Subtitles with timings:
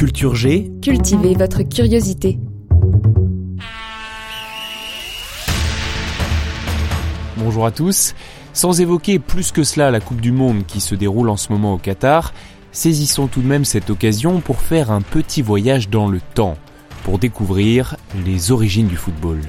[0.00, 2.38] Culture G, Cultivez votre curiosité.
[7.36, 8.14] bonjour à tous.
[8.54, 11.74] Sans évoquer plus que cela la Coupe du Monde qui se déroule en ce moment
[11.74, 12.32] au Qatar,
[12.72, 16.56] saisissons tout de même cette occasion pour faire un petit voyage dans le temps,
[17.04, 19.42] pour découvrir les origines du football.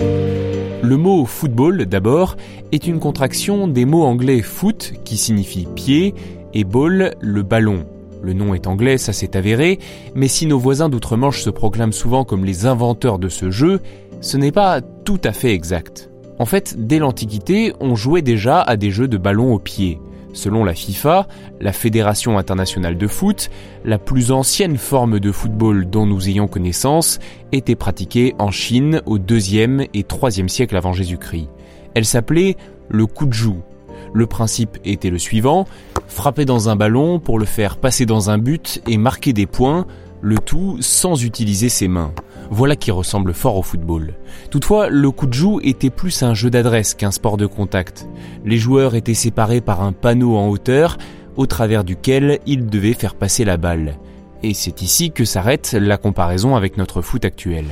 [0.00, 2.36] Le mot football, d'abord,
[2.72, 6.14] est une contraction des mots anglais foot, qui signifie pied,
[6.52, 7.86] et ball, le ballon.
[8.22, 9.78] Le nom est anglais, ça s'est avéré,
[10.14, 13.80] mais si nos voisins d'outre-Manche se proclament souvent comme les inventeurs de ce jeu,
[14.20, 16.10] ce n'est pas tout à fait exact.
[16.38, 19.98] En fait, dès l'Antiquité, on jouait déjà à des jeux de ballon au pied.
[20.32, 21.26] Selon la FIFA,
[21.60, 23.50] la Fédération internationale de foot,
[23.84, 27.18] la plus ancienne forme de football dont nous ayons connaissance
[27.50, 31.48] était pratiquée en Chine au 2e et 3e siècle avant Jésus-Christ.
[31.94, 32.56] Elle s'appelait
[32.88, 33.62] le kujou.
[34.12, 35.66] Le principe était le suivant,
[36.06, 39.86] frapper dans un ballon pour le faire passer dans un but et marquer des points,
[40.20, 42.12] le tout sans utiliser ses mains.
[42.50, 44.14] Voilà qui ressemble fort au football.
[44.50, 48.06] Toutefois, le kujou était plus un jeu d'adresse qu'un sport de contact.
[48.44, 50.96] Les joueurs étaient séparés par un panneau en hauteur,
[51.36, 53.96] au travers duquel ils devaient faire passer la balle.
[54.42, 57.66] Et c'est ici que s'arrête la comparaison avec notre foot actuel.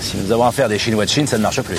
[0.00, 1.78] Si nous avons affaire des Chinois de Chine, ça ne marche plus.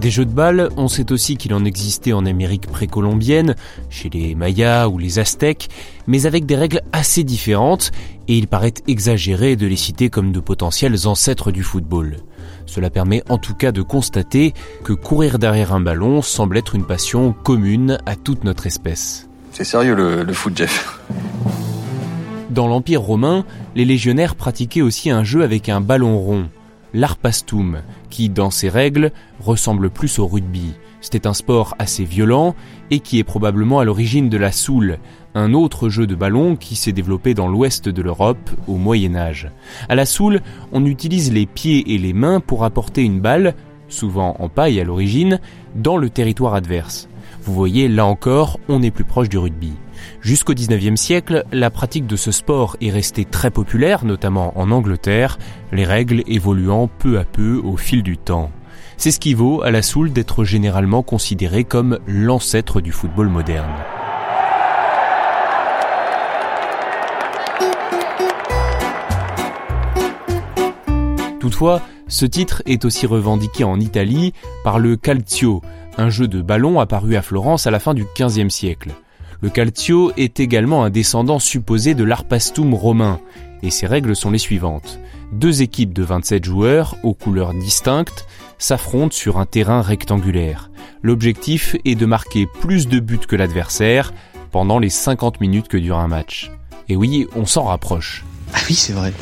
[0.00, 3.56] Des jeux de balle, on sait aussi qu'il en existait en Amérique précolombienne,
[3.90, 5.68] chez les Mayas ou les Aztèques,
[6.06, 7.90] mais avec des règles assez différentes,
[8.28, 12.18] et il paraît exagéré de les citer comme de potentiels ancêtres du football.
[12.66, 14.54] Cela permet en tout cas de constater
[14.84, 19.28] que courir derrière un ballon semble être une passion commune à toute notre espèce.
[19.50, 21.00] C'est sérieux le, le foot, Jeff.
[22.50, 23.44] Dans l'Empire romain,
[23.74, 26.46] les légionnaires pratiquaient aussi un jeu avec un ballon rond,
[26.94, 30.74] l'arpastum, qui, dans ses règles, ressemble plus au rugby.
[31.00, 32.54] C'était un sport assez violent
[32.90, 34.98] et qui est probablement à l'origine de la soule,
[35.34, 39.50] un autre jeu de ballon qui s'est développé dans l'ouest de l'Europe au Moyen Âge.
[39.88, 40.40] À la soule,
[40.72, 43.54] on utilise les pieds et les mains pour apporter une balle,
[43.88, 45.40] souvent en paille à l'origine,
[45.76, 47.08] dans le territoire adverse.
[47.42, 49.72] Vous voyez, là encore, on est plus proche du rugby.
[50.20, 55.38] Jusqu'au 19e siècle, la pratique de ce sport est restée très populaire, notamment en Angleterre,
[55.72, 58.50] les règles évoluant peu à peu au fil du temps.
[58.96, 63.70] C'est ce qui vaut à la soule d'être généralement considéré comme l'ancêtre du football moderne.
[71.40, 74.32] Toutefois, ce titre est aussi revendiqué en Italie
[74.64, 75.62] par le calcio,
[75.96, 78.90] un jeu de ballon apparu à Florence à la fin du XVe siècle.
[79.40, 83.20] Le calcio est également un descendant supposé de l'arpastum romain,
[83.62, 84.98] et ses règles sont les suivantes.
[85.32, 88.26] Deux équipes de 27 joueurs, aux couleurs distinctes,
[88.58, 90.70] s'affrontent sur un terrain rectangulaire.
[91.02, 94.12] L'objectif est de marquer plus de buts que l'adversaire
[94.50, 96.50] pendant les 50 minutes que dure un match.
[96.88, 98.24] Et oui, on s'en rapproche.
[98.54, 99.12] Ah oui, c'est vrai.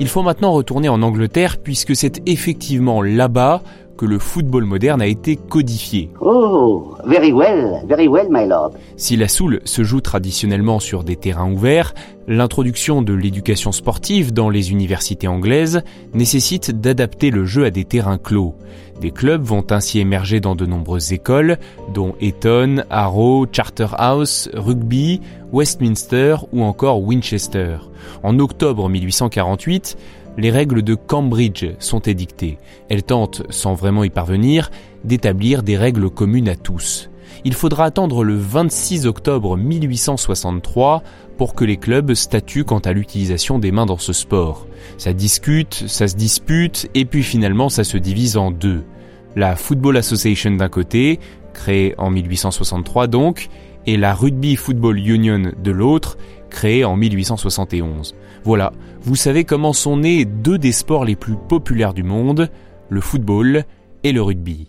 [0.00, 3.62] Il faut maintenant retourner en Angleterre puisque c'est effectivement là-bas
[3.98, 6.10] que le football moderne a été codifié.
[6.20, 8.70] Oh, very well, very well, my lord.
[8.96, 11.94] Si la soule se joue traditionnellement sur des terrains ouverts,
[12.28, 15.82] l'introduction de l'éducation sportive dans les universités anglaises
[16.14, 18.54] nécessite d'adapter le jeu à des terrains clos.
[19.00, 21.58] Des clubs vont ainsi émerger dans de nombreuses écoles,
[21.94, 25.20] dont Eton, Harrow, Charterhouse, Rugby,
[25.52, 27.76] Westminster ou encore Winchester.
[28.22, 29.96] En octobre 1848,
[30.36, 32.58] les règles de Cambridge sont édictées.
[32.88, 34.70] Elles tentent, sans vraiment y parvenir,
[35.04, 37.10] d'établir des règles communes à tous.
[37.44, 41.02] Il faudra attendre le 26 octobre 1863
[41.36, 44.66] pour que les clubs statuent quant à l'utilisation des mains dans ce sport.
[44.96, 48.84] Ça discute, ça se dispute, et puis finalement ça se divise en deux.
[49.36, 51.20] La Football Association d'un côté,
[51.52, 53.48] créée en 1863 donc,
[53.86, 56.18] et la Rugby Football Union de l'autre,
[56.50, 58.14] créée en 1871.
[58.44, 62.50] Voilà, vous savez comment sont nés deux des sports les plus populaires du monde,
[62.88, 63.64] le football
[64.04, 64.68] et le rugby.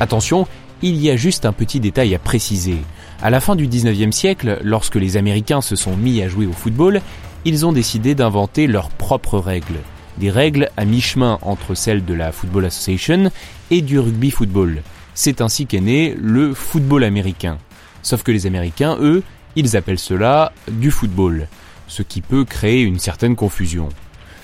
[0.00, 0.46] Attention,
[0.82, 2.78] il y a juste un petit détail à préciser.
[3.22, 6.52] À la fin du 19e siècle, lorsque les Américains se sont mis à jouer au
[6.52, 7.00] football,
[7.44, 9.78] ils ont décidé d'inventer leurs propres règles.
[10.18, 13.30] des règles à mi-chemin entre celles de la Football Association
[13.70, 14.82] et du rugby football.
[15.14, 17.58] C'est ainsi qu'est né le football américain.
[18.02, 19.22] Sauf que les Américains, eux,
[19.56, 21.48] ils appellent cela du football,
[21.86, 23.88] ce qui peut créer une certaine confusion.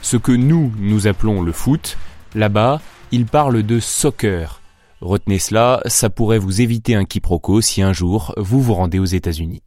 [0.03, 1.99] Ce que nous, nous appelons le foot,
[2.35, 2.81] là-bas,
[3.12, 4.61] ils parlent de soccer.
[5.01, 9.05] Retenez cela, ça pourrait vous éviter un quiproquo si un jour vous vous rendez aux
[9.05, 9.62] États-Unis.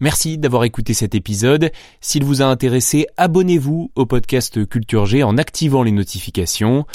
[0.00, 1.70] Merci d'avoir écouté cet épisode.
[2.00, 6.86] S'il vous a intéressé, abonnez-vous au podcast Culture G en activant les notifications.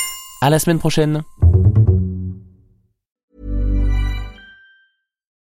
[0.42, 1.22] À la semaine prochaine.